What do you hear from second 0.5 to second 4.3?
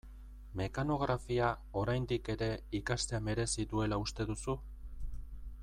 Mekanografia, oraindik ere, ikastea merezi duela uste